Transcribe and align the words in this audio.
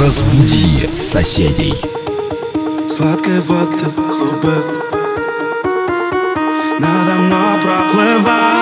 Разбуди 0.00 0.88
соседей. 0.94 1.74
Сладкой 2.88 3.40
воды 3.40 3.84
в 3.84 3.94
клубы 3.94 4.54
Надо 6.78 7.14
мной 7.18 7.60
проплывают 7.60 8.61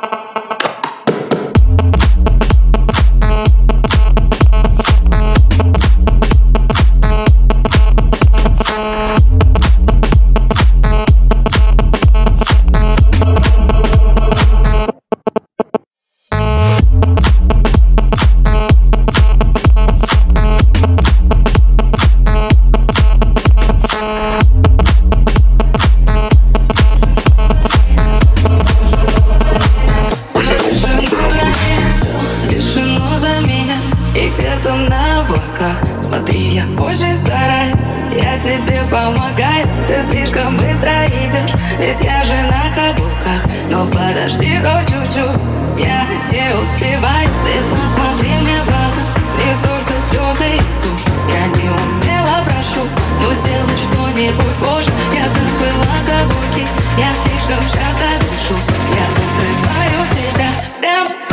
Где-то 34.37 34.75
на 34.75 35.21
облаках. 35.21 35.81
Смотри, 36.01 36.39
я 36.55 36.63
очень 36.81 37.15
стараюсь 37.15 37.75
Я 38.11 38.37
тебе 38.37 38.81
помогаю. 38.89 39.67
Ты 39.87 40.03
слишком 40.03 40.57
быстро 40.57 41.05
идешь 41.05 41.53
Ведь 41.79 42.01
я 42.01 42.23
же 42.23 42.33
на 42.33 42.73
каблуках. 42.73 43.45
Но 43.69 43.85
подожди 43.87 44.57
хоть 44.57 44.87
чуть-чуть 44.87 45.41
Я 45.77 46.05
не 46.31 46.53
успеваю. 46.61 47.29
Ты 47.45 47.53
посмотри 47.71 48.29
мне 48.41 48.61
в 48.61 48.65
глаза 48.65 49.01
Не 49.37 49.53
только 49.67 49.99
слезы 49.99 50.55
и 50.55 50.61
тушь. 50.83 51.05
Я 51.29 51.47
не 51.47 51.69
умела, 51.69 52.43
прошу 52.43 52.83
Ну 53.21 53.33
сделай 53.33 53.77
что-нибудь, 53.77 54.57
боже. 54.59 54.91
Я 55.13 55.25
забыла 55.27 55.95
заборки 56.05 56.67
Я 56.97 57.13
слишком 57.13 57.63
часто 57.63 58.07
дышу. 58.19 58.55
Я 58.91 59.05
укрываю 59.15 60.07
тебя 60.11 60.49
Прямо 60.79 61.30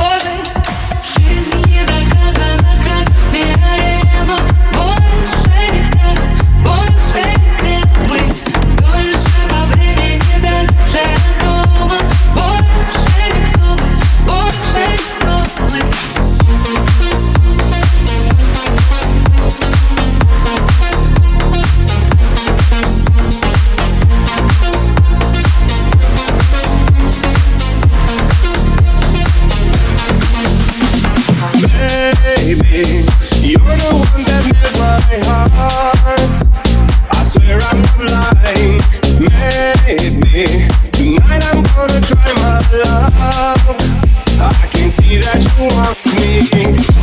wants 45.58 46.06
me. 46.20 46.97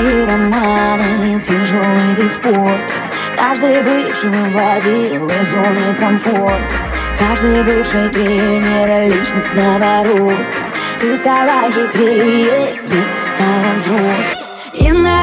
Твои 0.00 0.24
романы, 0.24 1.38
тяжелый 1.38 2.14
вид 2.16 2.32
спорта. 2.32 2.94
Каждый 3.36 3.82
бывший 3.82 4.30
выводил 4.30 5.28
из 5.28 5.50
зоны 5.50 5.94
комфорта. 5.98 6.74
Каждый 7.18 7.62
бывший 7.64 8.08
тренер 8.08 9.12
личностного 9.12 10.04
роста 10.04 10.54
Ты 11.00 11.14
стала 11.18 11.70
хитрее, 11.70 12.80
детка 12.86 13.20
стала 13.20 13.74
взрослой. 13.76 14.46
И 14.72 14.90
на 14.90 15.19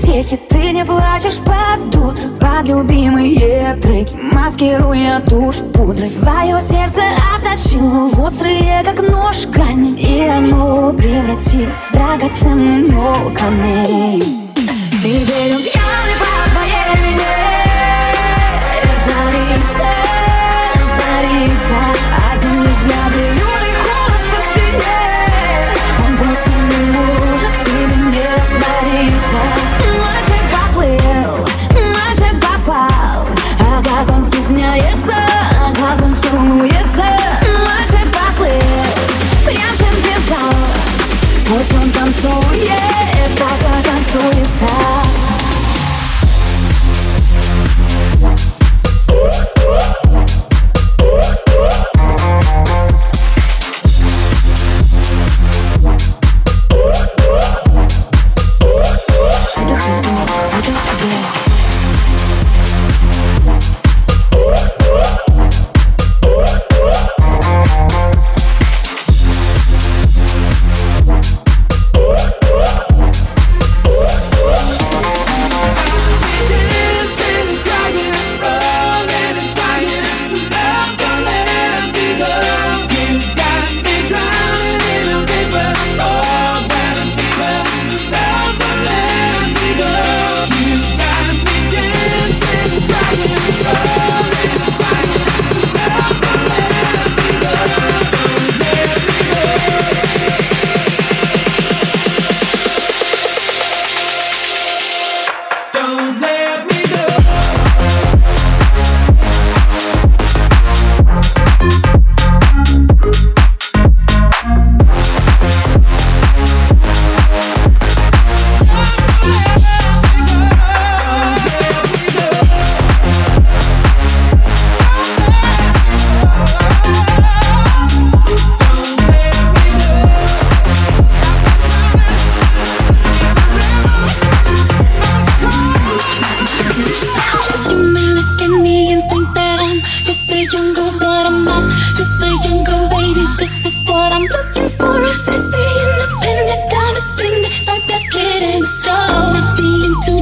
дискотеке 0.00 0.38
ты 0.48 0.72
не 0.72 0.84
плачешь 0.84 1.38
под 1.38 1.94
утро 1.96 2.28
Под 2.40 2.66
любимые 2.66 3.76
треки, 3.82 4.16
маскируя 4.16 5.20
тушь 5.20 5.58
пудрой. 5.74 6.06
Свое 6.06 6.60
сердце 6.60 7.02
обточила 7.34 8.08
в 8.08 8.22
острые, 8.22 8.82
как 8.84 9.00
нож 9.00 9.46
грани 9.46 9.98
И 9.98 10.22
оно 10.22 10.92
превратилось 10.92 11.84
в 11.88 11.92
драгоценный 11.92 12.90
новый 12.90 13.34
камень 13.34 14.22
Теперь 15.02 15.54
он 15.54 15.62
пьяный 15.62 16.09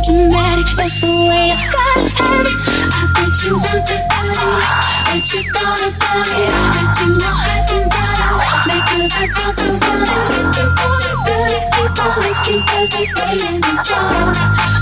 dramatic, 0.08 0.64
that's 0.76 1.00
the 1.02 1.08
way 1.08 1.52
I 1.52 1.56
have 1.56 2.00
it. 2.40 2.56
I 2.96 3.12
bet 3.12 3.36
you 3.44 3.60
want 3.60 3.84
the 3.84 3.98
body, 4.08 4.64
bet 5.04 5.28
you 5.32 5.42
thought 5.52 5.84
about 5.84 6.28
it, 6.32 6.48
bet 6.72 6.96
you 6.96 7.08
know 7.20 7.34
hyping 7.44 7.84
about 7.84 8.40
it. 8.40 8.72
Because 8.72 9.12
I 9.12 9.28
talk 9.28 9.60
about 9.68 10.08
it, 10.08 10.32
looking 10.32 10.72
for 10.80 10.96
the 11.04 11.12
goodies, 11.28 11.68
keep 11.76 11.92
on 12.00 12.16
looking, 12.24 12.62
cause 12.64 12.88
they 12.88 13.04
stay 13.04 13.36
in 13.36 13.60
the 13.60 13.74
jar. 13.84 14.32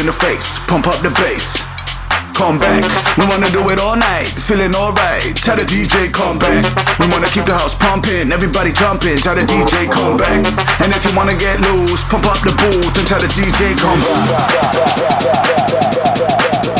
In 0.00 0.06
the 0.06 0.12
face, 0.12 0.58
pump 0.66 0.86
up 0.86 0.96
the 1.04 1.10
bass. 1.20 1.60
Come 2.32 2.58
back, 2.58 2.80
we 3.18 3.26
wanna 3.28 3.50
do 3.50 3.68
it 3.68 3.78
all 3.80 3.96
night, 3.96 4.28
feeling 4.28 4.74
alright. 4.74 5.20
Tell 5.36 5.56
the 5.56 5.64
DJ 5.64 6.08
come 6.10 6.38
back. 6.38 6.64
We 6.98 7.06
wanna 7.12 7.28
keep 7.28 7.44
the 7.44 7.52
house 7.52 7.74
pumping, 7.74 8.32
everybody 8.32 8.72
jumping. 8.72 9.18
Tell 9.18 9.34
the 9.34 9.42
DJ 9.42 9.90
come 9.92 10.16
back. 10.16 10.40
And 10.80 10.90
if 10.92 11.04
you 11.04 11.14
wanna 11.14 11.36
get 11.36 11.60
loose, 11.60 12.02
pump 12.08 12.24
up 12.24 12.40
the 12.40 12.52
booth 12.56 12.96
and 12.96 13.06
tell 13.06 13.20
the 13.20 13.28
DJ 13.28 13.76
come 13.76 14.00
back. 16.64 16.79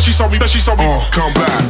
She 0.00 0.12
saw 0.12 0.28
me, 0.28 0.38
she 0.46 0.60
saw 0.60 0.76
me, 0.76 0.84
uh, 0.84 1.10
come 1.10 1.34
back. 1.34 1.64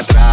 Atrás. 0.00 0.29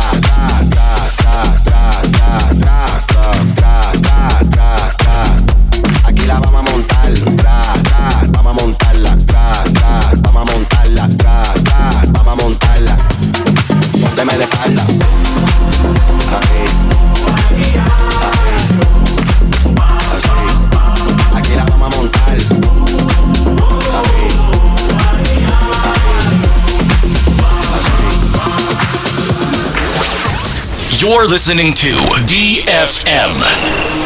You're 31.07 31.25
listening 31.25 31.71
to 31.71 31.93
DFM. 32.27 33.96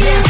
Yeah. 0.00 0.29